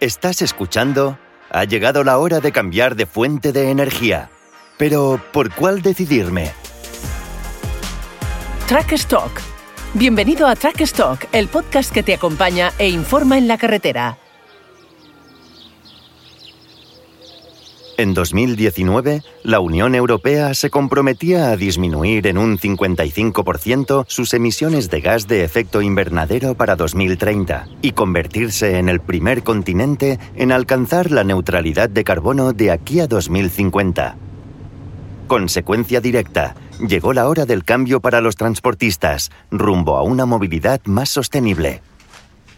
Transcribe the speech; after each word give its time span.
Estás 0.00 0.42
escuchando 0.42 1.18
Ha 1.48 1.64
llegado 1.64 2.04
la 2.04 2.18
hora 2.18 2.40
de 2.40 2.52
cambiar 2.52 2.96
de 2.96 3.06
fuente 3.06 3.52
de 3.52 3.70
energía. 3.70 4.30
Pero, 4.76 5.18
¿por 5.32 5.54
cuál 5.54 5.80
decidirme? 5.80 6.52
Track 8.68 8.92
Stock. 8.92 9.40
Bienvenido 9.94 10.48
a 10.48 10.54
Track 10.54 10.82
Stock, 10.82 11.24
el 11.32 11.48
podcast 11.48 11.90
que 11.90 12.02
te 12.02 12.12
acompaña 12.12 12.72
e 12.78 12.90
informa 12.90 13.38
en 13.38 13.48
la 13.48 13.56
carretera. 13.56 14.18
En 17.98 18.12
2019, 18.12 19.22
la 19.42 19.60
Unión 19.60 19.94
Europea 19.94 20.52
se 20.52 20.68
comprometía 20.68 21.50
a 21.50 21.56
disminuir 21.56 22.26
en 22.26 22.36
un 22.36 22.58
55% 22.58 24.04
sus 24.06 24.34
emisiones 24.34 24.90
de 24.90 25.00
gas 25.00 25.26
de 25.26 25.44
efecto 25.44 25.80
invernadero 25.80 26.54
para 26.54 26.76
2030 26.76 27.68
y 27.80 27.92
convertirse 27.92 28.76
en 28.76 28.90
el 28.90 29.00
primer 29.00 29.42
continente 29.42 30.18
en 30.34 30.52
alcanzar 30.52 31.10
la 31.10 31.24
neutralidad 31.24 31.88
de 31.88 32.04
carbono 32.04 32.52
de 32.52 32.70
aquí 32.70 33.00
a 33.00 33.06
2050. 33.06 34.16
Consecuencia 35.26 36.02
directa, 36.02 36.54
llegó 36.86 37.14
la 37.14 37.26
hora 37.28 37.46
del 37.46 37.64
cambio 37.64 38.00
para 38.00 38.20
los 38.20 38.36
transportistas, 38.36 39.30
rumbo 39.50 39.96
a 39.96 40.02
una 40.02 40.26
movilidad 40.26 40.82
más 40.84 41.08
sostenible. 41.08 41.80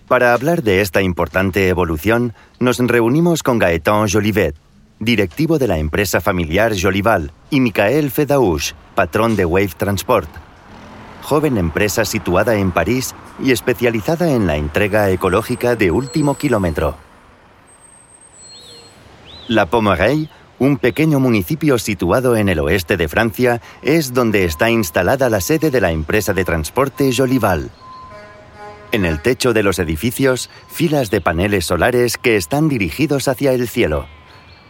Para 0.08 0.32
hablar 0.32 0.64
de 0.64 0.80
esta 0.80 1.00
importante 1.00 1.68
evolución, 1.68 2.34
nos 2.58 2.78
reunimos 2.78 3.44
con 3.44 3.58
Gaëtan 3.58 4.08
Jolivet, 4.08 4.56
directivo 5.00 5.58
de 5.58 5.68
la 5.68 5.78
empresa 5.78 6.20
familiar 6.20 6.72
Jolival, 6.80 7.32
y 7.50 7.60
Michael 7.60 8.10
Fedauch, 8.10 8.72
patrón 8.94 9.36
de 9.36 9.44
Wave 9.44 9.72
Transport, 9.76 10.28
joven 11.22 11.58
empresa 11.58 12.04
situada 12.04 12.56
en 12.56 12.72
París 12.72 13.14
y 13.42 13.52
especializada 13.52 14.32
en 14.32 14.46
la 14.46 14.56
entrega 14.56 15.10
ecológica 15.10 15.76
de 15.76 15.90
último 15.90 16.36
kilómetro. 16.36 16.96
La 19.46 19.66
Pomerey, 19.66 20.28
un 20.58 20.76
pequeño 20.76 21.20
municipio 21.20 21.78
situado 21.78 22.36
en 22.36 22.48
el 22.48 22.58
oeste 22.58 22.96
de 22.96 23.08
Francia, 23.08 23.60
es 23.82 24.12
donde 24.12 24.44
está 24.44 24.70
instalada 24.70 25.30
la 25.30 25.40
sede 25.40 25.70
de 25.70 25.80
la 25.80 25.92
empresa 25.92 26.32
de 26.32 26.44
transporte 26.44 27.12
Jolival. 27.14 27.70
En 28.90 29.04
el 29.04 29.20
techo 29.20 29.52
de 29.52 29.62
los 29.62 29.78
edificios, 29.78 30.50
filas 30.68 31.10
de 31.10 31.20
paneles 31.20 31.66
solares 31.66 32.16
que 32.16 32.36
están 32.36 32.68
dirigidos 32.68 33.28
hacia 33.28 33.52
el 33.52 33.68
cielo. 33.68 34.06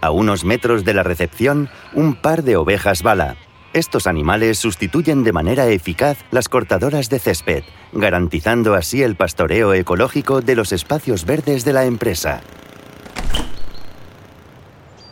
A 0.01 0.11
unos 0.11 0.45
metros 0.45 0.85
de 0.85 0.95
la 0.95 1.03
recepción, 1.03 1.69
un 1.93 2.15
par 2.15 2.45
de 2.45 2.57
ovejas 2.57 3.03
bala. 3.03 3.37
Estos 3.73 4.07
animales 4.07 4.59
sustituyen 4.59 5.25
de 5.25 5.33
manera 5.33 5.69
eficaz 5.69 6.19
las 6.31 6.49
cortadoras 6.49 7.11
de 7.11 7.19
césped, 7.19 7.65
garantizando 7.93 8.75
así 8.75 9.03
el 9.03 9.17
pastoreo 9.17 9.75
ecológico 9.75 10.41
de 10.41 10.57
los 10.57 10.73
espacios 10.73 11.27
verdes 11.27 11.65
de 11.65 11.73
la 11.73 11.85
empresa. 11.85 12.41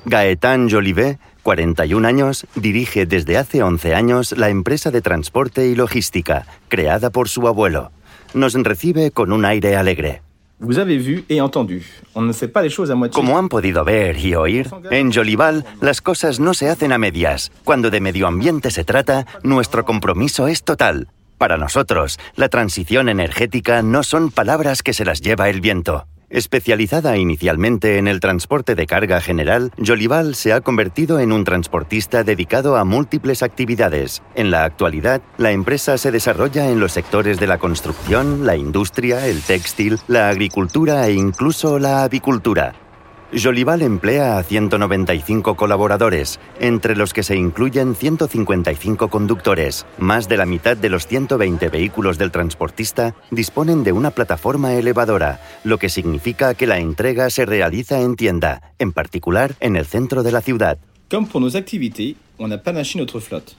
Gaëtan 0.06 0.70
Jolivet, 0.70 1.18
41 1.42 2.06
años, 2.06 2.46
dirige 2.54 3.06
desde 3.06 3.38
hace 3.38 3.62
11 3.62 3.94
años 3.94 4.32
la 4.38 4.48
empresa 4.48 4.90
de 4.90 5.02
transporte 5.02 5.66
y 5.66 5.74
logística, 5.74 6.46
creada 6.68 7.10
por 7.10 7.28
su 7.28 7.46
abuelo. 7.48 7.90
Nos 8.32 8.54
recibe 8.54 9.10
con 9.10 9.32
un 9.32 9.44
aire 9.44 9.76
alegre. 9.76 10.22
Vous 10.58 10.78
avez 10.78 10.96
vu 10.96 11.24
et 11.28 11.42
entendu. 11.42 11.86
On 12.14 12.22
ne 12.22 12.32
fait 12.32 12.48
pas 12.48 12.62
les 12.62 12.70
choses 12.70 12.90
à 12.90 12.94
moitié. 12.94 13.14
Como 13.14 13.36
han 13.36 13.48
podido 13.48 13.84
ver 13.84 14.16
y 14.18 14.34
oír, 14.34 14.70
en 14.90 15.12
Jolival 15.12 15.64
las 15.82 16.00
cosas 16.00 16.40
no 16.40 16.54
se 16.54 16.70
hacen 16.70 16.92
a 16.92 16.98
medias. 16.98 17.52
Cuando 17.64 17.90
de 17.90 18.00
medio 18.00 18.26
ambiente 18.26 18.70
se 18.70 18.82
trata, 18.84 19.26
nuestro 19.42 19.84
compromiso 19.84 20.48
es 20.48 20.64
total. 20.64 21.08
Para 21.36 21.58
nosotros, 21.58 22.18
la 22.36 22.48
transición 22.48 23.10
energética 23.10 23.82
no 23.82 24.02
son 24.02 24.30
palabras 24.30 24.82
que 24.82 24.94
se 24.94 25.04
las 25.04 25.20
lleva 25.20 25.50
el 25.50 25.60
viento. 25.60 26.06
Especializada 26.28 27.16
inicialmente 27.16 27.98
en 27.98 28.08
el 28.08 28.18
transporte 28.18 28.74
de 28.74 28.86
carga 28.86 29.20
general, 29.20 29.70
Jolival 29.78 30.34
se 30.34 30.52
ha 30.52 30.60
convertido 30.60 31.20
en 31.20 31.30
un 31.30 31.44
transportista 31.44 32.24
dedicado 32.24 32.76
a 32.76 32.84
múltiples 32.84 33.44
actividades. 33.44 34.22
En 34.34 34.50
la 34.50 34.64
actualidad, 34.64 35.22
la 35.38 35.52
empresa 35.52 35.98
se 35.98 36.10
desarrolla 36.10 36.68
en 36.68 36.80
los 36.80 36.92
sectores 36.92 37.38
de 37.38 37.46
la 37.46 37.58
construcción, 37.58 38.44
la 38.44 38.56
industria, 38.56 39.26
el 39.28 39.40
textil, 39.40 40.00
la 40.08 40.28
agricultura 40.28 41.06
e 41.06 41.12
incluso 41.12 41.78
la 41.78 42.02
avicultura. 42.02 42.85
Jolival 43.38 43.82
emplea 43.82 44.38
a 44.38 44.42
195 44.42 45.56
colaboradores, 45.56 46.40
entre 46.58 46.96
los 46.96 47.12
que 47.12 47.22
se 47.22 47.36
incluyen 47.36 47.94
155 47.94 49.08
conductores. 49.08 49.86
Más 49.98 50.28
de 50.28 50.36
la 50.36 50.46
mitad 50.46 50.76
de 50.76 50.88
los 50.88 51.06
120 51.06 51.68
vehículos 51.68 52.18
del 52.18 52.30
transportista 52.30 53.14
disponen 53.30 53.84
de 53.84 53.92
una 53.92 54.10
plataforma 54.10 54.72
elevadora, 54.74 55.40
lo 55.64 55.78
que 55.78 55.88
significa 55.88 56.54
que 56.54 56.66
la 56.66 56.78
entrega 56.78 57.28
se 57.30 57.44
realiza 57.44 58.00
en 58.00 58.16
tienda, 58.16 58.72
en 58.78 58.92
particular 58.92 59.54
en 59.60 59.76
el 59.76 59.86
centro 59.86 60.22
de 60.22 60.32
la 60.32 60.40
ciudad. 60.40 60.78
Comme 61.10 61.28
pour 61.28 61.40
nos 61.40 61.54
activités, 61.54 62.16
on 62.38 62.52
a 62.52 62.62
panaché 62.62 62.98
notre 62.98 63.20
flotte. 63.20 63.54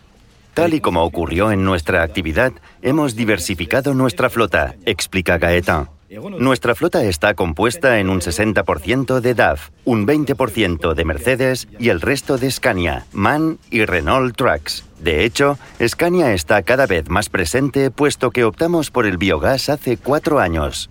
Tal 0.54 0.74
y 0.74 0.82
como 0.82 1.04
ocurrió 1.04 1.52
en 1.52 1.64
nuestra 1.64 2.02
actividad, 2.02 2.52
hemos 2.82 3.16
diversificado 3.16 3.94
nuestra 3.94 4.30
flota, 4.32 4.76
explica 4.86 5.38
Gaetan. 5.38 5.97
Nuestra 6.10 6.74
flota 6.74 7.04
está 7.04 7.34
compuesta 7.34 8.00
en 8.00 8.10
un 8.10 8.22
60% 8.22 9.20
de 9.20 9.34
DAF, 9.34 9.72
un 9.84 10.08
20% 10.08 10.94
de 10.94 11.06
Mercedes 11.06 11.68
y 11.80 11.90
el 11.90 12.00
resto 12.00 12.38
de 12.38 12.50
Scania, 12.50 13.06
MAN 13.12 13.60
y 13.72 13.84
Renault 13.84 14.38
Trucks. 14.38 14.86
De 15.00 15.26
hecho, 15.26 15.60
Scania 15.86 16.34
está 16.34 16.62
cada 16.62 16.88
vez 16.88 17.10
más 17.10 17.28
presente 17.28 17.92
puesto 17.92 18.32
que 18.32 18.46
optamos 18.46 18.90
por 18.90 19.06
el 19.06 19.18
biogás 19.18 19.68
hace 19.68 19.98
cuatro 19.98 20.40
años. 20.40 20.88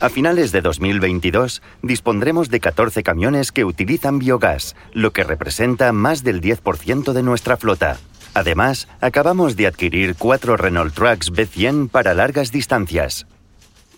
A 0.00 0.10
finales 0.10 0.52
de 0.52 0.60
2022 0.60 1.62
dispondremos 1.82 2.50
de 2.50 2.60
14 2.60 3.02
camiones 3.02 3.52
que 3.52 3.64
utilizan 3.64 4.18
biogás, 4.18 4.76
lo 4.92 5.12
que 5.12 5.24
representa 5.24 5.92
más 5.92 6.22
del 6.24 6.42
10% 6.42 7.14
de 7.14 7.22
nuestra 7.22 7.56
flota. 7.56 7.96
Además, 8.34 8.86
acabamos 9.00 9.56
de 9.56 9.66
adquirir 9.66 10.14
cuatro 10.16 10.58
Renault 10.58 10.94
Trucks 10.94 11.32
B100 11.32 11.88
para 11.88 12.12
largas 12.12 12.52
distancias. 12.52 13.26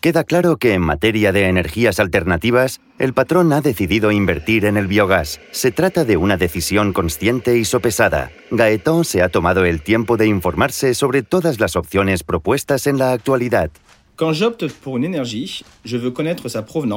Queda 0.00 0.25
claro 0.25 0.56
que 0.56 0.72
en 0.72 0.81
materia 0.81 1.31
de 1.31 1.47
energías 1.47 2.00
alternativas, 2.00 2.81
el 2.99 3.12
patrón 3.12 3.53
ha 3.53 3.61
decidido 3.61 4.11
invertir 4.11 4.65
en 4.65 4.78
el 4.78 4.87
biogás. 4.87 5.43
Se 5.50 5.72
trata 5.72 6.06
de 6.06 6.16
una 6.16 6.38
decisión 6.38 6.94
consciente 6.94 7.59
y 7.59 7.66
sopesada. 7.66 8.31
Gaetón 8.50 9.05
se 9.05 9.22
ha 9.22 9.28
tomado 9.28 9.66
el 9.66 9.83
tiempo 9.83 10.16
de 10.16 10.27
informarse 10.27 10.94
sobre 10.94 11.22
todas 11.22 11.61
las 11.61 11.77
opciones 11.77 12.25
propuestas 12.25 12.87
en 12.87 12.97
la 12.97 13.12
actualidad. 13.12 13.71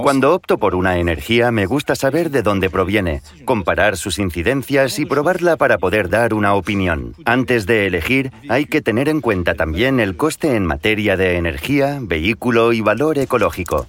Cuando 0.04 0.34
opto 0.36 0.58
por 0.58 0.76
una 0.76 0.98
energía, 0.98 1.52
me 1.52 1.66
gusta 1.66 1.96
saber 1.96 2.30
de 2.32 2.42
dónde 2.42 2.70
proviene, 2.70 3.22
comparar 3.46 3.96
sus 3.96 4.20
incidencias 4.20 5.00
y 5.00 5.06
probarla 5.06 5.56
para 5.56 5.78
poder 5.78 6.10
dar 6.10 6.34
una 6.34 6.54
opinión. 6.54 7.16
Antes 7.24 7.66
de 7.66 7.88
elegir, 7.88 8.34
hay 8.50 8.66
que 8.66 8.82
tener 8.82 9.08
en 9.08 9.22
cuenta 9.22 9.56
también 9.56 10.02
el 10.02 10.18
coste 10.18 10.58
en 10.58 10.66
materia 10.66 11.16
de 11.16 11.38
energía, 11.38 12.00
vehículo 12.02 12.74
y 12.74 12.82
valor 12.82 13.18
ecológico. 13.18 13.88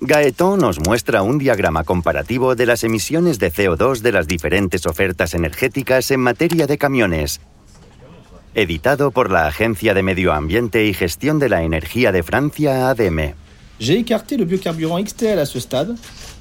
Gaetón 0.00 0.60
nos 0.60 0.80
muestra 0.80 1.22
un 1.22 1.36
diagrama 1.36 1.84
comparativo 1.84 2.54
de 2.54 2.64
las 2.64 2.82
emisiones 2.82 3.38
de 3.38 3.52
CO2 3.52 4.00
de 4.00 4.12
las 4.12 4.26
diferentes 4.26 4.86
ofertas 4.86 5.34
energéticas 5.34 6.10
en 6.10 6.20
materia 6.20 6.66
de 6.66 6.78
camiones, 6.78 7.42
editado 8.54 9.10
por 9.10 9.30
la 9.30 9.46
Agencia 9.46 9.94
de 9.94 10.02
Medio 10.02 10.32
Ambiente 10.32 10.86
y 10.86 10.94
Gestión 10.94 11.38
de 11.38 11.48
la 11.48 11.62
Energía 11.62 12.12
de 12.12 12.22
Francia, 12.22 12.92
est 12.92 13.34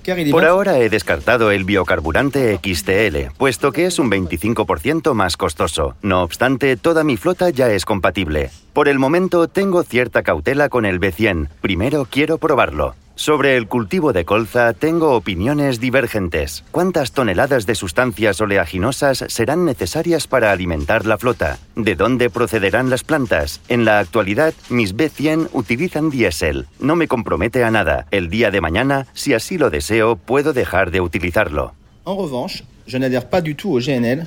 Por 0.06 0.16
20 0.16 0.46
ahora 0.46 0.80
he 0.80 0.90
descartado 0.90 1.52
el 1.52 1.64
biocarburante 1.64 2.60
XTL, 2.62 3.34
puesto 3.38 3.72
que 3.72 3.86
es 3.86 4.00
un 4.00 4.12
25% 4.12 5.14
más 5.14 5.38
costoso. 5.38 5.96
No 6.02 6.24
obstante, 6.24 6.78
toda 6.78 7.04
mi 7.04 7.18
flota 7.18 7.50
ya 7.50 7.72
es 7.72 7.86
compatible. 7.86 8.52
Por 8.74 8.88
el 8.88 9.00
momento 9.00 9.48
tengo 9.48 9.84
cierta 9.84 10.22
cautela 10.22 10.70
con 10.70 10.86
el 10.86 11.00
B100. 11.00 11.50
Primero 11.62 12.08
quiero 12.10 12.38
probarlo. 12.38 12.96
Sobre 13.16 13.58
el 13.58 13.68
cultivo 13.68 14.12
de 14.12 14.26
colza 14.26 14.74
tengo 14.74 15.12
opiniones 15.16 15.80
divergentes. 15.80 16.64
¿Cuántas 16.72 17.12
toneladas 17.12 17.68
de 17.68 17.76
sustancias 17.76 18.42
oleaginosas 18.42 19.26
serán 19.28 19.66
necesarias 19.66 20.26
para 20.26 20.52
alimentar 20.52 21.06
la 21.06 21.20
flota? 21.20 21.60
¿De 21.76 21.96
dónde 21.96 22.32
procederán 22.32 22.90
las 22.90 23.04
plantas? 23.04 23.62
En 23.70 23.86
la 23.86 24.00
actualidad, 24.00 24.56
mis 24.70 24.96
B100 24.96 25.50
utilizan 25.54 26.10
diésel. 26.10 26.66
No 26.80 26.96
me 26.96 27.08
compromete 27.08 27.64
a 27.64 27.70
nada. 27.70 28.08
El 28.10 28.32
día 28.32 28.50
de 28.50 28.62
mañana, 28.62 29.06
si 29.14 29.36
así 29.36 29.60
lo 29.60 29.70
deseo, 29.70 30.16
puedo 30.16 30.52
dejar 30.52 30.90
de 30.90 31.02
utilizarlo. 31.02 31.74
En 32.08 32.18
revanche, 32.18 32.64
je 32.88 32.98
n'adhère 32.98 33.30
pas 33.30 33.42
du 33.42 33.56
tout 33.56 33.80
GNL. 33.80 34.26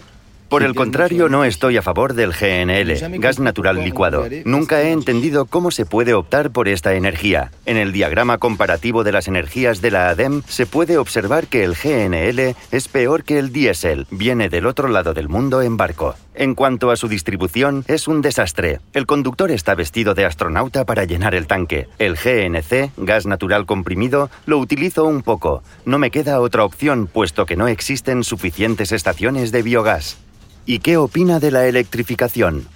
Por 0.49 0.63
el 0.63 0.77
contrario, 0.77 1.29
no 1.29 1.45
estoy 1.45 1.77
a 1.77 1.83
favor 1.83 2.15
del 2.15 2.33
GNL, 2.33 3.19
gas 3.19 3.41
natural 3.41 3.83
licuado. 3.83 4.27
Nunca 4.45 4.81
he 4.83 4.93
entendido 4.93 5.47
cómo 5.47 5.73
se 5.73 5.87
puede 5.87 6.15
optar 6.15 6.53
por 6.53 6.69
esta 6.69 6.95
energía. 6.95 7.51
En 7.65 7.77
el 7.77 7.93
diagrama 7.93 8.39
comparativo 8.39 9.03
de 9.03 9.11
las 9.11 9.27
energías 9.27 9.81
de 9.81 9.91
la 9.91 10.09
ADEM 10.09 10.43
se 10.47 10.67
puede 10.67 10.99
observar 10.99 11.49
que 11.49 11.65
el 11.65 11.75
GNL 11.75 12.55
es 12.71 12.89
peor 12.89 13.25
que 13.25 13.39
el 13.39 13.53
diésel. 13.53 14.07
Viene 14.11 14.49
del 14.49 14.67
otro 14.67 14.87
lado 14.87 15.15
del 15.15 15.29
mundo 15.29 15.63
en 15.63 15.77
barco. 15.77 16.15
En 16.35 16.55
cuanto 16.55 16.91
a 16.91 16.97
su 16.97 17.09
distribución, 17.09 17.85
es 17.89 18.07
un 18.07 18.23
desastre. 18.23 18.81
El 18.93 19.07
conductor 19.07 19.51
está 19.51 19.75
vestido 19.75 20.15
de 20.15 20.27
astronauta 20.27 20.85
para 20.85 21.05
llenar 21.05 21.35
el 21.35 21.47
tanque. 21.47 21.89
El 21.99 22.15
GNC, 22.15 22.93
gas 22.99 23.27
natural 23.27 23.67
comprimido, 23.67 24.31
lo 24.45 24.59
utilizo 24.59 25.07
un 25.07 25.23
poco. 25.23 25.63
No 25.87 25.99
me 25.99 26.11
queda 26.11 26.41
otra 26.41 26.65
opción, 26.65 27.09
puesto 27.09 27.47
que 27.47 27.57
no 27.57 27.67
existen 27.67 28.23
suficientes 28.23 28.93
estaciones 28.93 29.51
de 29.51 29.63
biogás. 29.63 30.19
¿Y 30.67 30.81
qué 30.81 30.97
opina 30.97 31.39
de 31.39 31.53
la 31.53 31.67
electrificación? 31.67 32.67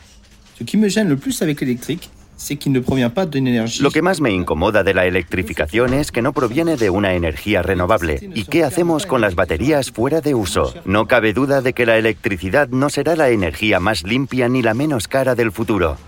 Lo 3.81 3.91
que 3.91 4.01
más 4.01 4.21
me 4.21 4.31
incomoda 4.31 4.85
de 4.85 4.95
la 4.95 5.07
electrificación 5.07 5.93
es 5.93 6.13
que 6.13 6.23
no 6.23 6.33
proviene 6.33 6.77
de 6.77 6.89
una 6.89 7.15
energía 7.15 7.63
renovable. 7.63 8.31
¿Y 8.35 8.45
qué 8.45 8.63
hacemos 8.63 9.07
con 9.07 9.21
las 9.21 9.35
baterías 9.35 9.91
fuera 9.91 10.21
de 10.21 10.35
uso? 10.35 10.73
No 10.85 11.09
cabe 11.09 11.33
duda 11.33 11.63
de 11.63 11.73
que 11.73 11.85
la 11.85 11.99
electricidad 11.99 12.69
no 12.69 12.91
será 12.91 13.17
la 13.17 13.31
energía 13.31 13.81
más 13.81 14.05
limpia 14.05 14.49
ni 14.49 14.63
la 14.63 14.73
menos 14.73 15.09
cara 15.09 15.35
del 15.35 15.51
futuro. 15.51 15.99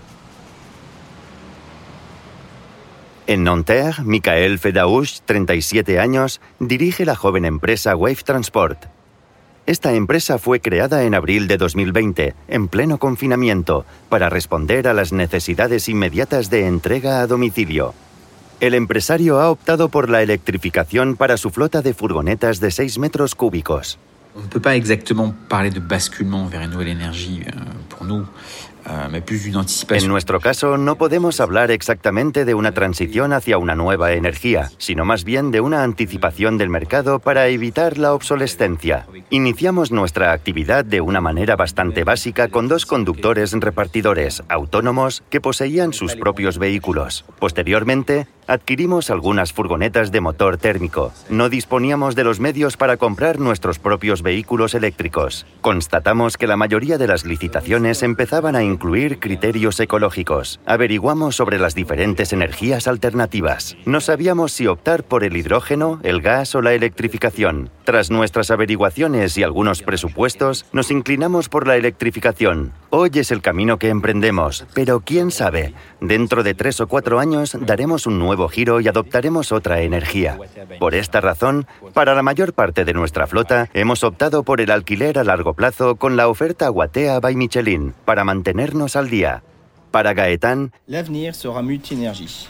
En 3.27 3.43
Nanterre, 3.43 4.03
Michael 4.03 4.57
Fedauch, 4.57 5.19
37 5.25 5.99
años, 5.99 6.39
dirige 6.59 7.05
la 7.05 7.15
joven 7.15 7.45
empresa 7.45 7.95
Wave 7.95 8.23
Transport. 8.23 8.85
Esta 9.65 9.93
empresa 9.93 10.39
fue 10.39 10.59
creada 10.59 11.03
en 11.05 11.15
abril 11.15 11.47
de 11.47 11.55
2020, 11.55 12.35
en 12.49 12.67
pleno 12.67 12.97
confinamiento, 12.97 13.85
para 14.09 14.27
responder 14.29 14.89
a 14.89 14.93
las 14.93 15.13
necesidades 15.13 15.87
inmediatas 15.87 16.49
de 16.49 16.67
entrega 16.67 17.21
a 17.21 17.27
domicilio. 17.27 17.93
El 18.59 18.73
empresario 18.73 19.39
ha 19.39 19.49
optado 19.49 19.87
por 19.87 20.09
la 20.09 20.21
electrificación 20.21 21.15
para 21.15 21.37
su 21.37 21.49
flota 21.49 21.81
de 21.81 21.93
furgonetas 21.93 22.59
de 22.59 22.71
6 22.71 22.99
metros 22.99 23.35
cúbicos. 23.35 23.97
On 24.35 24.41
ne 24.41 24.47
peut 24.47 24.61
pas 24.61 24.75
exactement 24.75 25.33
parler 25.47 25.69
de 25.69 25.79
basculement 25.79 26.47
vers 26.47 26.61
une 26.63 26.71
nouvelle 26.71 26.89
énergie 26.89 27.43
euh, 27.45 27.59
pour 27.87 28.03
nous, 28.03 28.25
d'une 28.85 29.63
En 29.89 30.07
nuestro 30.07 30.39
caso, 30.39 30.77
no 30.77 30.95
podemos 30.95 31.39
hablar 31.39 31.71
exactamente 31.71 32.45
de 32.45 32.53
una 32.53 32.71
transición 32.71 33.33
hacia 33.33 33.57
una 33.57 33.75
nueva 33.75 34.13
energía, 34.13 34.69
sino 34.77 35.05
más 35.05 35.23
bien 35.23 35.51
de 35.51 35.61
una 35.61 35.83
anticipación 35.83 36.57
del 36.57 36.69
mercado 36.69 37.19
para 37.19 37.47
evitar 37.47 37.97
la 37.97 38.13
obsolescencia. 38.13 39.05
Iniciamos 39.29 39.91
nuestra 39.91 40.31
actividad 40.31 40.85
de 40.85 41.01
una 41.01 41.21
manera 41.21 41.55
bastante 41.55 42.03
básica 42.03 42.47
con 42.47 42.67
dos 42.67 42.85
conductores 42.85 43.53
repartidores 43.53 44.43
autónomos 44.49 45.23
que 45.29 45.41
poseían 45.41 45.93
sus 45.93 46.15
propios 46.15 46.57
vehículos. 46.57 47.25
Posteriormente, 47.39 48.27
adquirimos 48.47 49.09
algunas 49.09 49.53
furgonetas 49.53 50.11
de 50.11 50.21
motor 50.21 50.57
térmico. 50.57 51.13
No 51.29 51.49
disponíamos 51.49 52.15
de 52.15 52.23
los 52.23 52.39
medios 52.39 52.77
para 52.77 52.97
comprar 52.97 53.39
nuestros 53.39 53.79
propios 53.79 54.21
vehículos 54.21 54.75
eléctricos. 54.75 55.45
Constatamos 55.61 56.37
que 56.37 56.47
la 56.47 56.57
mayoría 56.57 56.97
de 56.97 57.07
las 57.07 57.25
licitaciones 57.25 58.03
empezaban 58.03 58.55
a 58.55 58.63
incluir 58.73 59.19
criterios 59.19 59.79
ecológicos. 59.79 60.59
Averiguamos 60.65 61.35
sobre 61.35 61.59
las 61.59 61.75
diferentes 61.75 62.33
energías 62.33 62.87
alternativas. 62.87 63.77
No 63.85 64.01
sabíamos 64.01 64.51
si 64.51 64.67
optar 64.67 65.03
por 65.03 65.23
el 65.23 65.37
hidrógeno, 65.37 65.99
el 66.03 66.21
gas 66.21 66.55
o 66.55 66.61
la 66.61 66.73
electrificación. 66.73 67.69
Tras 67.85 68.11
nuestras 68.11 68.49
averiguaciones 68.49 69.37
y 69.37 69.43
algunos 69.43 69.81
presupuestos, 69.81 70.65
nos 70.71 70.89
inclinamos 70.89 71.49
por 71.49 71.67
la 71.67 71.75
electrificación. 71.75 72.73
Hoy 72.89 73.11
es 73.15 73.31
el 73.31 73.41
camino 73.41 73.77
que 73.77 73.89
emprendemos, 73.89 74.65
pero 74.73 75.01
quién 75.01 75.31
sabe, 75.31 75.73
dentro 75.99 76.43
de 76.43 76.53
tres 76.53 76.79
o 76.79 76.87
cuatro 76.87 77.19
años 77.19 77.57
daremos 77.59 78.05
un 78.05 78.19
nuevo 78.19 78.47
giro 78.47 78.79
y 78.81 78.87
adoptaremos 78.87 79.51
otra 79.51 79.81
energía. 79.81 80.37
Por 80.79 80.95
esta 80.95 81.21
razón, 81.21 81.65
para 81.93 82.15
la 82.15 82.23
mayor 82.23 82.53
parte 82.53 82.85
de 82.85 82.93
nuestra 82.93 83.27
flota, 83.27 83.69
hemos 83.73 84.03
optado 84.03 84.43
por 84.43 84.61
el 84.61 84.71
alquiler 84.71 85.19
a 85.19 85.23
largo 85.23 85.53
plazo 85.53 85.95
con 85.95 86.15
la 86.15 86.27
oferta 86.27 86.69
Guatea 86.69 87.19
by 87.19 87.35
Michelin, 87.35 87.93
para 88.05 88.23
mantenernos 88.63 88.95
al 88.95 89.09
día. 89.09 89.43
Para 89.91 90.13
Gaetán, 90.13 90.71
L'avenir 90.87 91.35
sera 91.35 91.61
multi-énergie. 91.61 92.47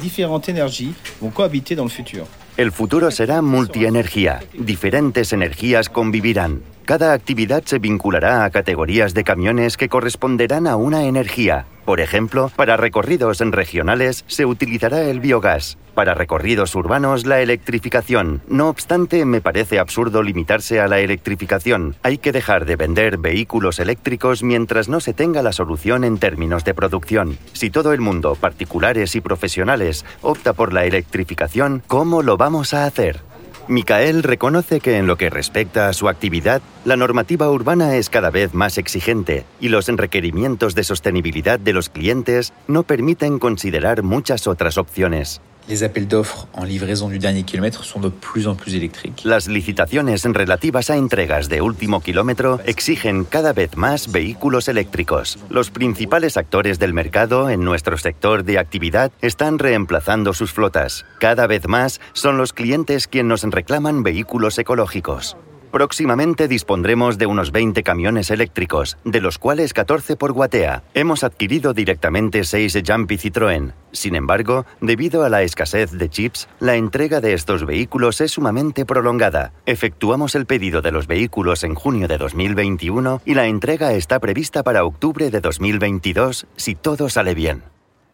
Différentes 0.00 0.48
énergies 0.48 0.94
vont 1.20 1.32
cohabiter 1.32 1.74
dans 1.74 1.84
le 1.84 1.90
futur. 1.90 2.26
El 2.56 2.70
futuro 2.72 3.10
será 3.10 3.42
multienergía. 3.42 4.40
Diferentes 4.54 5.32
energías 5.32 5.88
convivirán. 5.88 6.62
Cada 6.86 7.14
actividad 7.14 7.64
se 7.64 7.80
vinculará 7.80 8.44
a 8.44 8.50
categorías 8.50 9.12
de 9.12 9.24
camiones 9.24 9.76
que 9.76 9.88
corresponderán 9.88 10.68
a 10.68 10.76
una 10.76 11.02
energía. 11.02 11.66
Por 11.84 11.98
ejemplo, 11.98 12.52
para 12.54 12.76
recorridos 12.76 13.40
regionales 13.40 14.24
se 14.28 14.46
utilizará 14.46 15.02
el 15.02 15.18
biogás. 15.18 15.78
Para 15.96 16.14
recorridos 16.14 16.76
urbanos, 16.76 17.26
la 17.26 17.40
electrificación. 17.40 18.40
No 18.46 18.68
obstante, 18.68 19.24
me 19.24 19.40
parece 19.40 19.80
absurdo 19.80 20.22
limitarse 20.22 20.78
a 20.78 20.86
la 20.86 21.00
electrificación. 21.00 21.96
Hay 22.04 22.18
que 22.18 22.30
dejar 22.30 22.66
de 22.66 22.76
vender 22.76 23.18
vehículos 23.18 23.80
eléctricos 23.80 24.44
mientras 24.44 24.88
no 24.88 25.00
se 25.00 25.12
tenga 25.12 25.42
la 25.42 25.50
solución 25.50 26.04
en 26.04 26.18
términos 26.18 26.64
de 26.64 26.74
producción. 26.74 27.36
Si 27.52 27.68
todo 27.68 27.94
el 27.94 28.00
mundo, 28.00 28.36
particulares 28.36 29.16
y 29.16 29.20
profesionales, 29.20 30.04
opta 30.22 30.52
por 30.52 30.72
la 30.72 30.84
electrificación, 30.84 31.82
¿cómo 31.88 32.22
lo 32.22 32.36
vamos 32.36 32.74
a 32.74 32.86
hacer? 32.86 33.25
Micael 33.68 34.22
reconoce 34.22 34.78
que 34.78 34.96
en 34.96 35.08
lo 35.08 35.16
que 35.16 35.28
respecta 35.28 35.88
a 35.88 35.92
su 35.92 36.08
actividad, 36.08 36.62
la 36.84 36.96
normativa 36.96 37.50
urbana 37.50 37.96
es 37.96 38.08
cada 38.08 38.30
vez 38.30 38.54
más 38.54 38.78
exigente 38.78 39.44
y 39.60 39.70
los 39.70 39.88
requerimientos 39.88 40.76
de 40.76 40.84
sostenibilidad 40.84 41.58
de 41.58 41.72
los 41.72 41.88
clientes 41.88 42.52
no 42.68 42.84
permiten 42.84 43.40
considerar 43.40 44.04
muchas 44.04 44.46
otras 44.46 44.78
opciones. 44.78 45.40
Les 45.68 45.82
appels 45.82 46.06
d'offres 46.06 46.46
en 46.52 46.64
livraison 46.64 47.08
du 47.08 47.18
dernier 47.18 47.42
kilomètre 47.42 47.84
sont 47.84 47.98
de 47.98 48.08
plus 48.08 48.46
en 48.46 48.54
plus 48.54 48.76
électriques. 48.76 49.22
Las 49.24 49.48
licitaciones 49.48 50.24
relativas 50.24 50.90
a 50.90 50.96
entregas 50.96 51.48
de 51.48 51.60
último 51.60 52.00
kilómetro 52.00 52.60
exigen 52.66 53.24
cada 53.24 53.52
vez 53.52 53.76
más 53.76 54.12
vehículos 54.12 54.68
eléctricos. 54.68 55.38
Los 55.50 55.70
principales 55.70 56.36
actores 56.36 56.78
del 56.78 56.92
mercado 56.92 57.50
en 57.50 57.64
nuestro 57.64 57.98
sector 57.98 58.44
de 58.44 58.58
actividad 58.58 59.10
están 59.22 59.58
reemplazando 59.58 60.34
sus 60.34 60.52
flotas. 60.52 61.04
Cada 61.18 61.48
vez 61.48 61.66
más 61.66 62.00
son 62.12 62.38
los 62.38 62.52
clientes 62.52 63.08
quienes 63.08 63.26
nos 63.26 63.52
reclaman 63.52 64.04
vehículos 64.04 64.58
ecológicos. 64.58 65.36
Próximamente 65.76 66.48
dispondremos 66.48 67.18
de 67.18 67.26
unos 67.26 67.52
20 67.52 67.82
camiones 67.82 68.30
eléctricos, 68.30 68.96
de 69.04 69.20
los 69.20 69.36
cuales 69.36 69.74
14 69.74 70.16
por 70.16 70.32
Guatea. 70.32 70.84
Hemos 70.94 71.22
adquirido 71.22 71.74
directamente 71.74 72.44
6 72.44 72.78
Jumpy 72.82 73.18
Citroën. 73.18 73.74
Sin 73.92 74.14
embargo, 74.14 74.64
debido 74.80 75.22
a 75.22 75.28
la 75.28 75.42
escasez 75.42 75.90
de 75.90 76.08
chips, 76.08 76.48
la 76.60 76.76
entrega 76.76 77.20
de 77.20 77.34
estos 77.34 77.66
vehículos 77.66 78.22
es 78.22 78.32
sumamente 78.32 78.86
prolongada. 78.86 79.52
Efectuamos 79.66 80.34
el 80.34 80.46
pedido 80.46 80.80
de 80.80 80.92
los 80.92 81.06
vehículos 81.06 81.62
en 81.62 81.74
junio 81.74 82.08
de 82.08 82.16
2021 82.16 83.20
y 83.26 83.34
la 83.34 83.46
entrega 83.46 83.92
está 83.92 84.18
prevista 84.18 84.62
para 84.62 84.82
octubre 84.82 85.30
de 85.30 85.42
2022 85.42 86.46
si 86.56 86.74
todo 86.74 87.10
sale 87.10 87.34
bien. 87.34 87.62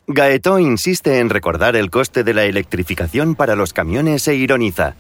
Gaetó 0.09 0.59
insiste 0.59 1.21
en 1.21 1.31
recordar 1.31 1.77
el 1.77 1.91
coste 1.91 2.25
de 2.25 2.35
la 2.35 2.43
electrificación 2.43 3.37
para 3.37 3.55
los 3.55 3.73
camiones 3.73 4.27
e 4.27 4.35
ironiza. 4.35 4.97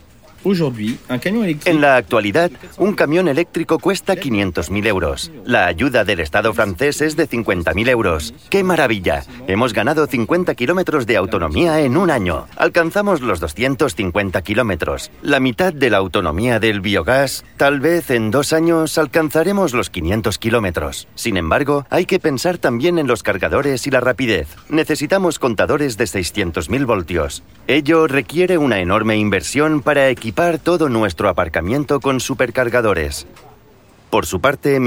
En 1.67 1.81
la 1.81 1.97
actualidad, 1.97 2.51
un 2.77 2.95
camión 2.95 3.29
eléctrico 3.29 3.79
cuesta 3.79 4.17
500.000 4.17 4.87
euros. 4.89 5.31
La 5.45 5.67
ayuda 5.67 6.05
del 6.05 6.19
Estado 6.19 6.53
francés 6.53 7.01
es 7.01 7.17
de 7.17 7.29
50.000 7.29 7.89
euros. 7.89 8.35
¡Qué 8.51 8.65
maravilla! 8.65 9.25
Hemos 9.47 9.73
ganado 9.73 10.07
50 10.07 10.55
kilómetros 10.57 11.07
de 11.07 11.17
autonomía 11.17 11.81
en 11.81 11.97
un 11.97 12.11
año. 12.11 12.47
Alcanzamos 12.57 13.21
los 13.21 13.39
250 13.39 14.43
kilómetros. 14.43 15.13
La 15.23 15.39
mitad 15.39 15.73
de 15.73 15.91
la 15.91 15.99
autonomía 15.99 16.59
del 16.59 16.81
biogás, 16.81 17.45
tal 17.57 17.79
vez 17.79 18.11
en 18.11 18.33
dos 18.33 18.53
años 18.53 18.99
alcanzaremos 18.99 19.75
los 19.75 19.91
500 19.91 20.39
kilómetros. 20.39 21.07
Sin 21.15 21.37
embargo, 21.37 21.87
hay 21.89 22.05
que 22.05 22.19
pensar 22.19 22.59
también 22.59 22.99
en 22.99 23.07
los 23.07 23.23
cargadores 23.23 23.87
y 23.87 23.91
la 23.91 24.01
rapidez. 24.01 24.49
Necesitamos 24.69 25.39
contadores 25.39 25.97
de 25.97 26.05
600.000 26.05 26.85
voltios. 26.85 27.45
Ello 27.69 28.09
requiere 28.09 28.59
una 28.59 28.81
enorme 28.81 29.17
inversión 29.17 29.83
para 29.83 30.09
equipar 30.09 30.32
todo 30.59 30.89
nuestro 30.89 31.29
aparcamiento 31.29 32.01
con 32.01 32.21
supercargadores. 32.21 33.27
Por 34.11 34.27
su 34.27 34.41
parte, 34.41 34.81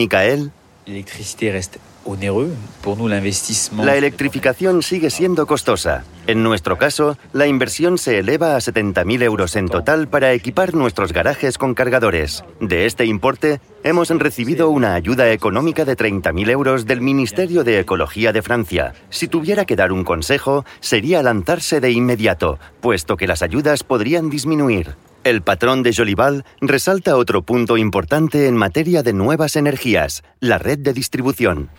l'investissement. 3.09 3.85
la 3.85 3.95
electrificación 3.95 4.83
sigue 4.83 5.09
siendo 5.09 5.47
costosa. 5.47 6.03
En 6.27 6.43
nuestro 6.43 6.77
caso, 6.77 7.17
la 7.33 7.47
inversión 7.47 7.97
se 7.97 8.19
eleva 8.19 8.55
a 8.55 8.59
70.000 8.59 9.23
euros 9.23 9.55
en 9.55 9.67
total 9.67 10.07
para 10.07 10.33
equipar 10.33 10.75
nuestros 10.75 11.13
garajes 11.13 11.57
con 11.57 11.73
cargadores. 11.73 12.43
De 12.59 12.85
este 12.85 13.05
importe, 13.05 13.59
hemos 13.83 14.09
recibido 14.09 14.69
una 14.69 14.93
ayuda 14.93 15.31
económica 15.31 15.85
de 15.85 15.97
30.000 15.97 16.49
euros 16.49 16.85
del 16.85 17.01
Ministerio 17.01 17.63
de 17.63 17.79
Ecología 17.79 18.31
de 18.31 18.43
Francia. 18.43 18.93
Si 19.09 19.27
tuviera 19.27 19.65
que 19.65 19.75
dar 19.75 19.91
un 19.91 20.03
consejo, 20.03 20.65
sería 20.79 21.23
lanzarse 21.23 21.79
de 21.79 21.91
inmediato, 21.91 22.59
puesto 22.81 23.17
que 23.17 23.27
las 23.27 23.41
ayudas 23.41 23.83
podrían 23.83 24.29
disminuir. 24.29 24.95
El 25.25 25.41
patrón 25.41 25.82
de 25.82 25.91
Jolival 25.91 26.46
resalta 26.62 27.17
otro 27.17 27.41
punto 27.41 27.77
importante 27.77 28.48
en 28.48 28.55
materia 28.55 29.01
de 29.01 29.12
nuevas 29.12 29.55
energías, 29.55 30.24
la 30.39 30.60
red 30.60 30.77
de 30.77 30.94
distribución. 30.94 31.72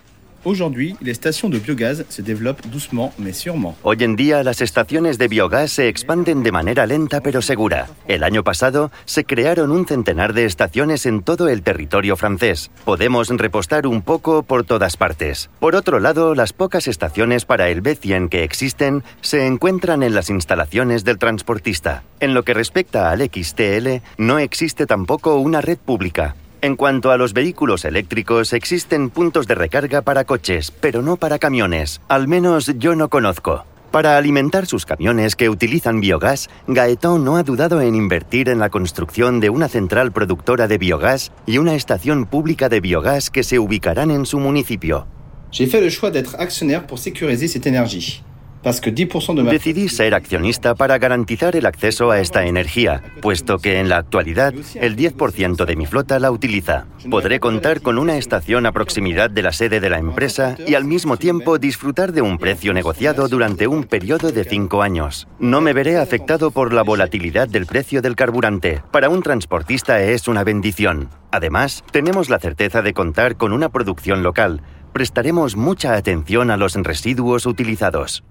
Aujourd'hui, 0.47 0.95
les 1.01 1.15
stations 1.15 1.49
de 1.49 1.59
biogaz 1.59 2.05
se 2.09 2.23
développent 2.23 2.65
doucement 2.69 3.13
mais 3.19 3.33
sûrement. 3.33 3.75
Hoy 3.83 3.97
en 4.05 4.15
día 4.15 4.45
las 4.45 4.61
estaciones 4.61 5.19
de 5.19 5.27
biogás 5.27 5.73
se 5.73 5.89
expanden 5.89 6.45
de 6.45 6.53
manera 6.53 6.87
lenta 6.87 7.21
pero 7.21 7.43
segura. 7.43 7.89
El 8.07 8.23
año 8.23 8.45
pasado 8.45 8.93
se 9.07 9.25
crearon 9.25 9.73
un 9.73 9.89
centenar 9.89 10.35
de 10.35 10.45
estaciones 10.45 11.05
en 11.05 11.25
todo 11.25 11.49
el 11.49 11.63
territorio 11.63 12.17
francés. 12.17 12.71
Podemos 12.85 13.29
repostar 13.29 13.89
un 13.89 14.03
poco 14.03 14.45
por 14.45 14.63
todas 14.63 14.97
partes. 14.97 15.51
Por 15.59 15.75
otro 15.75 15.99
lado, 15.99 16.37
las 16.37 16.53
pocas 16.53 16.87
estaciones 16.87 17.45
para 17.45 17.69
el 17.69 17.83
B100 17.83 18.29
que 18.29 18.45
existen 18.45 19.03
se 19.23 19.47
encuentran 19.47 20.05
en 20.05 20.15
las 20.15 20.31
instalaciones 20.31 21.03
del 21.03 21.19
transportista. 21.19 22.05
En 22.21 22.35
lo 22.35 22.45
que 22.45 22.55
respecta 22.55 23.11
al 23.11 23.21
XTL, 23.21 24.01
no 24.17 24.39
existe 24.39 24.87
tampoco 24.87 25.35
una 25.41 25.61
red 25.61 25.79
pública. 25.79 26.37
En 26.67 26.75
cuanto 26.75 27.13
a 27.13 27.17
los 27.17 27.33
vehículos 27.33 27.85
eléctricos, 27.85 28.53
existen 28.53 29.09
puntos 29.11 29.47
de 29.47 29.55
recarga 29.55 30.03
para 30.03 30.25
coches, 30.25 30.73
pero 30.73 31.01
no 31.01 31.17
para 31.17 31.39
camiones. 31.39 32.01
Al 32.09 32.27
menos 32.27 32.73
yo 32.77 32.97
no 32.97 33.09
conozco. 33.09 33.65
Para 33.93 34.17
alimentar 34.17 34.67
sus 34.67 34.85
camiones 34.85 35.37
que 35.37 35.49
utilizan 35.49 36.01
biogás, 36.01 36.51
Gaeton 36.67 37.25
no 37.25 37.37
ha 37.37 37.45
dudado 37.45 37.81
en 37.81 37.95
invertir 37.95 38.49
en 38.49 38.59
la 38.59 38.69
construcción 38.69 39.39
de 39.39 39.49
una 39.49 39.69
central 39.69 40.11
productora 40.11 40.67
de 40.67 40.77
biogás 40.77 41.31
y 41.47 41.59
una 41.59 41.77
estación 41.77 42.27
pública 42.27 42.69
de 42.69 42.81
biogás 42.81 43.31
que 43.31 43.45
se 43.45 43.61
ubicarán 43.61 44.11
en 44.11 44.27
su 44.27 44.41
municipio. 44.41 45.07
J'ai 45.53 45.69
fait 45.69 45.81
le 45.81 45.89
choix 45.89 46.11
d'être 46.11 46.35
actionnaire 46.41 46.85
pour 46.89 46.99
sécuriser 46.99 47.47
cette 47.47 47.69
énergie. 47.69 48.25
Decidí 48.63 49.89
ser 49.89 50.15
accionista 50.15 50.75
para 50.75 50.99
garantizar 50.99 51.55
el 51.55 51.67
acceso 51.67 52.11
a 52.11 52.21
esta 52.21 52.47
energía, 52.47 53.03
puesto 53.23 53.59
que 53.59 53.79
en 53.79 53.89
la 53.89 53.99
actualidad 53.99 54.53
el 54.75 54.97
10% 54.97 55.65
de 55.65 55.77
mi 55.77 55.87
flota 55.87 56.19
la 56.19 56.31
utiliza. 56.31 56.87
Podré 57.09 57.39
contar 57.39 57.81
con 57.81 57.99
una 57.99 58.17
estación 58.17 58.67
a 58.67 58.73
proximidad 58.73 59.31
de 59.31 59.43
la 59.43 59.53
sede 59.53 59.79
de 59.79 59.91
la 59.91 59.99
empresa 59.99 60.57
y 60.67 60.75
al 60.75 60.85
mismo 60.85 61.17
tiempo 61.17 61.59
disfrutar 61.59 62.13
de 62.13 62.23
un 62.23 62.39
precio 62.39 62.73
negociado 62.73 63.29
durante 63.29 63.67
un 63.67 63.85
periodo 63.85 64.33
de 64.33 64.45
cinco 64.45 64.83
años. 64.83 65.29
No 65.39 65.61
me 65.61 65.73
veré 65.73 65.99
afectado 65.99 66.51
por 66.51 66.73
la 66.73 66.83
volatilidad 66.83 67.49
del 67.49 67.67
precio 67.67 68.03
del 68.03 68.17
carburante. 68.17 68.83
Para 68.91 69.09
un 69.09 69.23
transportista 69.23 70.03
es 70.03 70.27
una 70.27 70.45
bendición. 70.45 71.11
Además, 71.31 71.85
tenemos 71.93 72.31
la 72.31 72.39
certeza 72.39 72.83
de 72.83 72.95
contar 72.95 73.37
con 73.37 73.53
una 73.53 73.69
producción 73.69 74.23
local. 74.23 74.63
Prestaremos 74.93 75.57
mucha 75.57 75.95
atención 75.95 76.51
a 76.51 76.57
los 76.57 76.75
residuos 76.75 77.47
utilizados. 77.47 78.25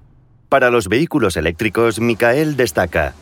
Para 0.55 0.69
los 0.69 0.87
vehículos 0.87 1.35
eléctricos, 1.35 1.99
Michael 1.99 2.55
destaca. 2.55 3.13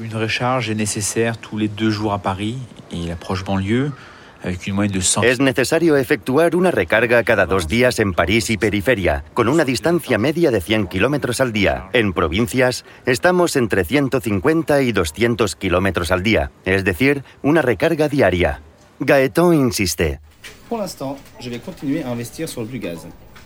Une 0.00 0.12
recharge 0.12 0.70
est 0.70 0.74
nécessaire 0.74 1.38
tous 1.38 1.56
les 1.56 1.68
deux 1.68 1.90
jours 1.90 2.12
à 2.12 2.18
Paris 2.18 2.58
et 2.90 3.06
la 3.06 3.14
proche 3.14 3.44
banlieue. 3.44 3.92
Avec 4.42 4.66
une 4.66 4.74
moyenne 4.74 4.96
de 4.96 5.00
100... 5.00 5.22
Es 5.22 5.38
necesario 5.38 5.96
efectuar 5.96 6.56
una 6.56 6.72
recarga 6.72 7.22
cada 7.22 7.46
dos 7.46 7.68
días 7.68 8.00
en 8.00 8.12
París 8.12 8.50
y 8.50 8.56
periferia, 8.56 9.22
con 9.34 9.48
una 9.48 9.64
distancia 9.64 10.18
media 10.18 10.50
de 10.50 10.60
100 10.60 10.88
kilómetros 10.88 11.40
al 11.40 11.52
día. 11.52 11.90
En 11.92 12.12
provincias, 12.12 12.84
estamos 13.06 13.54
entre 13.54 13.84
150 13.84 14.82
y 14.82 14.90
200 14.90 15.54
kilómetros 15.54 16.10
al 16.10 16.24
día, 16.24 16.50
es 16.64 16.82
decir, 16.82 17.22
una 17.44 17.62
recarga 17.62 18.08
diaria. 18.08 18.62
Gaeton 18.98 19.54
insiste. 19.54 20.18
Pour 20.68 20.80
l'instant, 20.80 21.16
je 21.38 21.50
vais 21.50 21.60
continuer 21.60 22.02
à 22.02 22.10
investir 22.10 22.48
sur. 22.48 22.66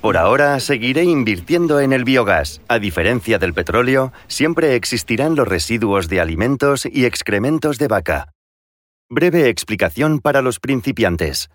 Por 0.05 0.19
ahora 0.19 0.61
seguiré 0.61 1.05
invirtiendo 1.05 1.81
en 1.81 1.95
el 1.95 2.05
biogás. 2.05 2.61
A 2.69 2.79
diferencia 2.79 3.39
del 3.39 3.55
petróleo, 3.55 4.13
siempre 4.27 4.75
existirán 4.75 5.35
los 5.35 5.49
residuos 5.49 6.09
de 6.09 6.21
alimentos 6.21 6.85
y 6.85 7.07
excrementos 7.07 7.79
de 7.79 7.89
vaca. 7.89 8.29
Breve 9.09 9.49
explicación 9.49 10.21
para 10.21 10.43
los 10.43 10.61
principiantes. 10.61 11.49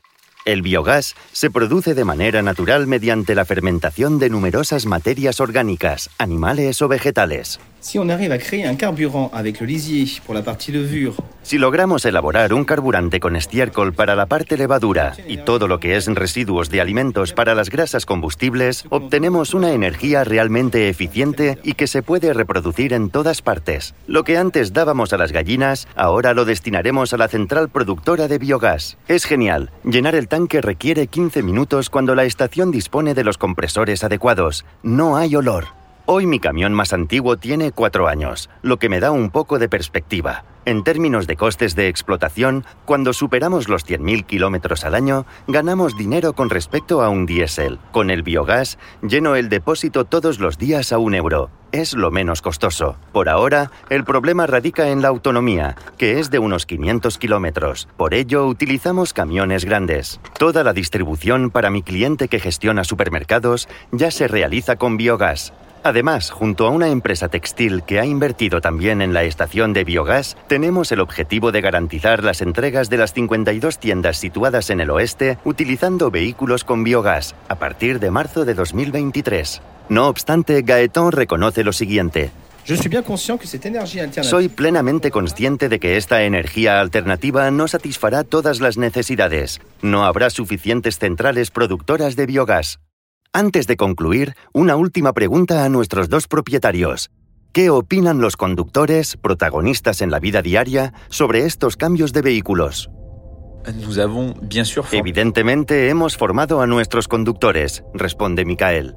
El 0.46 0.64
biogás 0.64 1.16
se 1.32 1.52
produce 1.52 1.94
de 1.94 2.06
manera 2.06 2.42
natural 2.42 2.88
mediante 2.88 3.36
la 3.36 3.46
fermentación 3.46 4.18
de 4.18 4.32
numerosas 4.32 4.88
materias 4.88 5.40
orgánicas, 5.42 6.10
animales 6.18 6.82
o 6.82 6.88
vegetales. 6.88 7.60
Si 7.82 7.98
on 7.98 8.10
arrive 8.10 8.32
à 8.32 8.38
créer 8.38 8.66
un 8.66 8.76
carburant 8.76 9.30
avec 9.34 9.60
le 9.60 9.66
lisier 9.66 10.06
pour 10.26 10.34
la 10.34 10.42
partie 10.42 10.72
levure, 10.72 11.16
Si 11.42 11.58
logramos 11.58 12.06
elaborar 12.06 12.54
un 12.54 12.64
carburante 12.64 13.20
con 13.20 13.36
estiércol 13.36 13.94
para 13.94 14.16
la 14.16 14.28
parte 14.28 14.56
levadura 14.56 15.14
y 15.28 15.38
todo 15.38 15.68
lo 15.68 15.80
que 15.80 15.96
es 15.96 16.06
residuos 16.06 16.70
de 16.70 16.80
alimentos 16.80 17.34
para 17.34 17.56
las 17.56 17.72
grasas 17.72 18.06
combustibles, 18.06 18.86
obtenemos 18.90 19.56
una 19.56 19.72
energía 19.72 20.24
realmente 20.24 20.90
eficiente 20.90 21.58
y 21.64 21.74
que 21.74 21.88
se 21.88 22.04
puede 22.04 22.34
reproducir 22.34 22.94
en 22.94 23.10
todas 23.10 23.42
partes. 23.42 23.96
Lo 24.06 24.24
que 24.24 24.38
antes 24.38 24.74
dábamos 24.74 25.12
a 25.12 25.18
las 25.18 25.32
gallinas, 25.32 25.88
ahora 25.96 26.36
lo 26.36 26.46
destinaremos 26.46 27.14
a 27.14 27.18
la 27.18 27.30
central 27.30 27.70
productora 27.70 28.28
de 28.28 28.38
biogás. 28.38 28.98
Es 29.08 29.26
genial. 29.26 29.72
Llenar 29.84 30.14
el 30.14 30.28
tanque 30.28 30.62
requiere 30.62 31.08
15 31.08 31.42
minutos 31.42 31.90
cuando 31.90 32.14
la 32.14 32.26
estación 32.26 32.70
dispone 32.70 33.16
de 33.16 33.24
los 33.24 33.40
compresores 33.40 34.04
adecuados. 34.04 34.66
No 34.84 35.18
hay 35.18 35.36
olor. 35.36 35.79
Hoy 36.12 36.26
mi 36.26 36.40
camión 36.40 36.74
más 36.74 36.92
antiguo 36.92 37.38
tiene 37.38 37.72
cuatro 37.72 38.08
años, 38.08 38.50
lo 38.64 38.80
que 38.80 38.90
me 38.90 39.00
da 39.00 39.12
un 39.12 39.30
poco 39.30 39.60
de 39.60 39.70
perspectiva. 39.70 40.44
En 40.66 40.84
términos 40.84 41.28
de 41.28 41.36
costes 41.36 41.76
de 41.76 41.88
explotación, 41.88 42.66
cuando 42.86 43.14
superamos 43.14 43.70
los 43.70 43.86
100.000 43.86 44.26
kilómetros 44.26 44.86
al 44.86 44.96
año, 44.96 45.28
ganamos 45.46 45.96
dinero 45.96 46.34
con 46.34 46.50
respecto 46.50 47.04
a 47.04 47.10
un 47.10 47.28
diésel. 47.28 47.78
Con 47.92 48.10
el 48.10 48.24
biogás, 48.24 48.80
lleno 49.04 49.36
el 49.36 49.50
depósito 49.50 50.04
todos 50.04 50.40
los 50.40 50.58
días 50.58 50.92
a 50.92 50.98
un 50.98 51.14
euro. 51.14 51.52
Es 51.72 51.94
lo 51.94 52.10
menos 52.10 52.42
costoso. 52.42 52.96
Por 53.12 53.30
ahora, 53.30 53.70
el 53.92 54.04
problema 54.04 54.48
radica 54.48 54.90
en 54.90 55.04
la 55.04 55.10
autonomía, 55.10 55.76
que 56.00 56.20
es 56.20 56.32
de 56.32 56.40
unos 56.40 56.66
500 56.66 57.20
kilómetros. 57.20 57.88
Por 57.98 58.16
ello, 58.16 58.48
utilizamos 58.48 59.14
camiones 59.14 59.64
grandes. 59.64 60.20
Toda 60.40 60.64
la 60.64 60.74
distribución 60.74 61.52
para 61.52 61.70
mi 61.70 61.84
cliente 61.84 62.30
que 62.30 62.40
gestiona 62.40 62.84
supermercados 62.84 63.70
ya 63.92 64.10
se 64.10 64.28
realiza 64.28 64.76
con 64.78 64.98
biogás. 64.98 65.54
Además, 65.84 66.30
junto 66.32 66.68
a 66.68 66.70
una 66.70 66.90
empresa 66.90 67.30
textil 67.30 67.84
que 67.84 68.00
ha 68.00 68.06
invertido 68.06 68.62
también 68.62 69.02
en 69.02 69.14
la 69.14 69.24
estación 69.24 69.74
de 69.74 69.84
biogás, 69.84 70.36
tenemos 70.48 70.92
el 70.92 71.00
objetivo 71.00 71.52
de 71.52 71.62
garantizar 71.62 72.24
las 72.24 72.42
entregas 72.42 72.90
de 72.90 72.98
las 72.98 73.14
52 73.14 73.80
tiendas 73.80 74.18
situadas 74.18 74.70
en 74.70 74.82
el 74.82 74.90
oeste 74.90 75.38
utilizando 75.46 76.12
vehículos 76.12 76.64
con 76.64 76.84
biogás 76.84 77.36
a 77.48 77.56
partir 77.56 78.00
de 78.00 78.12
marzo 78.12 78.46
de 78.46 78.54
2023. 78.54 79.62
No 79.88 80.08
obstante, 80.08 80.62
Gaeton 80.62 81.12
reconoce 81.12 81.64
lo 81.64 81.74
siguiente. 81.74 82.32
Soy 84.22 84.48
plenamente 84.50 85.10
consciente 85.10 85.70
de 85.70 85.80
que 85.80 85.98
esta 85.98 86.24
energía 86.24 86.80
alternativa 86.80 87.50
no 87.50 87.68
satisfará 87.68 88.24
todas 88.24 88.60
las 88.60 88.78
necesidades. 88.78 89.60
No 89.82 90.04
habrá 90.04 90.30
suficientes 90.30 91.00
centrales 91.00 91.50
productoras 91.50 92.16
de 92.16 92.28
biogás. 92.28 92.80
Antes 93.34 93.68
de 93.68 93.78
concluir, 93.78 94.34
una 94.54 94.76
última 94.76 95.14
pregunta 95.14 95.64
a 95.64 95.70
nuestros 95.70 96.10
dos 96.10 96.28
propietarios. 96.28 97.12
¿Qué 97.54 97.70
opinan 97.70 98.22
los 98.22 98.36
conductores, 98.36 99.18
protagonistas 99.18 100.02
en 100.02 100.10
la 100.10 100.20
vida 100.20 100.42
diaria, 100.42 100.94
sobre 101.10 101.46
estos 101.46 101.78
cambios 101.78 102.12
de 102.12 102.24
vehículos? 102.24 102.90
Evidentemente 104.92 105.90
hemos 105.90 106.18
formado 106.18 106.62
a 106.62 106.66
nuestros 106.66 107.08
conductores, 107.08 107.84
responde 107.94 108.46
Micael. 108.46 108.96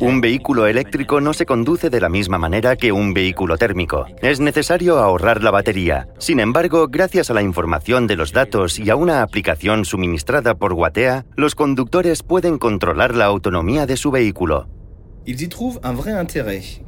Un 0.00 0.20
vehículo 0.20 0.66
eléctrico 0.66 1.20
no 1.20 1.32
se 1.32 1.46
conduce 1.46 1.90
de 1.90 2.00
la 2.00 2.08
misma 2.08 2.38
manera 2.38 2.76
que 2.76 2.92
un 2.92 3.14
vehículo 3.14 3.56
térmico. 3.56 4.06
Es 4.22 4.40
necesario 4.40 4.98
ahorrar 4.98 5.42
la 5.42 5.50
batería. 5.50 6.08
Sin 6.18 6.40
embargo, 6.40 6.88
gracias 6.88 7.30
a 7.30 7.34
la 7.34 7.42
información 7.42 8.06
de 8.06 8.16
los 8.16 8.32
datos 8.32 8.78
y 8.78 8.90
a 8.90 8.96
una 8.96 9.22
aplicación 9.22 9.84
suministrada 9.84 10.54
por 10.54 10.72
Watea, 10.72 11.24
los 11.36 11.54
conductores 11.54 12.22
pueden 12.22 12.58
controlar 12.58 13.14
la 13.14 13.26
autonomía 13.26 13.86
de 13.86 13.96
su 13.96 14.10
vehículo. 14.10 14.68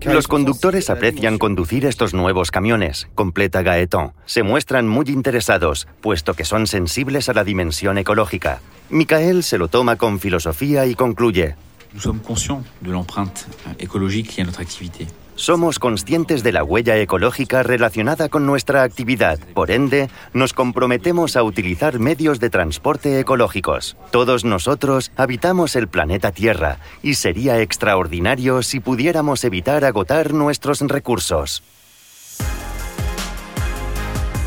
Los 0.04 0.26
conductores 0.26 0.90
aprecian 0.90 1.38
conducir 1.38 1.84
estos 1.84 2.14
nuevos 2.14 2.50
camiones, 2.50 3.08
completa 3.14 3.62
Gaeton. 3.62 4.14
Se 4.25 4.42
muestran 4.42 4.88
muy 4.88 5.06
interesados, 5.08 5.87
puesto 6.00 6.34
que 6.34 6.44
son 6.44 6.66
sensibles 6.66 7.28
a 7.28 7.34
la 7.34 7.44
dimensión 7.44 7.99
ecológica. 7.99 8.61
Micael 8.90 9.42
se 9.42 9.58
lo 9.58 9.68
toma 9.68 9.96
con 9.96 10.18
filosofía 10.18 10.87
y 10.87 10.94
concluye. 10.94 11.56
Nous 11.94 12.00
sommes 12.00 12.20
conscients 12.20 12.62
de 12.80 12.90
l'empreinte 12.90 13.46
euh, 13.66 13.72
écologique 13.78 14.37
liée 14.37 14.42
à 14.42 14.46
notre 14.46 14.61
activité. 14.61 15.06
Somos 15.34 15.78
conscientes 15.78 16.42
de 16.42 16.52
la 16.52 16.62
huella 16.62 16.99
ecológica 16.99 17.62
relacionada 17.62 18.28
con 18.28 18.46
nuestra 18.46 18.82
actividad. 18.82 19.38
Por 19.54 19.70
ende, 19.70 20.08
nos 20.34 20.52
comprometemos 20.52 21.37
a 21.37 21.42
utilizar 21.42 21.99
medios 21.99 22.38
de 22.38 22.50
transporte 22.50 23.18
ecológicos. 23.18 23.96
Todos 24.11 24.44
nosotros 24.44 25.11
habitamos 25.16 25.75
el 25.75 25.88
planeta 25.88 26.32
Tierra 26.32 26.78
y 27.02 27.14
sería 27.14 27.61
extraordinario 27.61 28.62
si 28.62 28.80
pudiéramos 28.80 29.44
evitar 29.44 29.84
agotar 29.84 30.32
nuestros 30.32 30.80
recursos. 30.80 31.62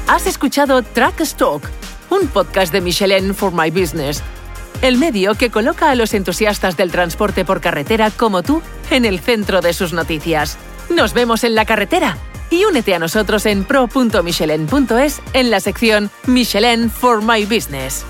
Has 0.08 0.28
escuchado 0.28 0.84
Track 0.84 1.22
Stock, 1.22 1.64
un 2.12 2.28
podcast 2.28 2.72
de 2.72 2.82
Michelin 2.82 3.34
for 3.34 3.52
My 3.52 3.72
Business, 3.72 4.22
el 4.82 4.98
medio 4.98 5.36
que 5.36 5.50
coloca 5.50 5.92
a 5.92 5.96
los 5.96 6.14
entusiastas 6.14 6.78
del 6.78 6.92
transporte 6.92 7.46
por 7.46 7.62
carretera 7.62 8.12
como 8.12 8.44
tú 8.44 8.62
en 8.92 9.06
el 9.06 9.20
centro 9.20 9.62
de 9.62 9.74
sus 9.74 9.94
noticias. 9.94 10.58
Nos 10.90 11.14
vemos 11.14 11.44
en 11.44 11.56
la 11.56 11.66
carretera 11.66 12.18
y 12.50 12.66
únete 12.66 12.94
a 12.96 13.00
nosotros 13.00 13.46
en 13.46 13.64
pro.michelin.es 13.66 15.22
en 15.34 15.52
la 15.52 15.60
sección 15.60 16.10
Michelin 16.28 16.90
for 16.90 17.22
My 17.22 17.46
Business. 17.46 18.06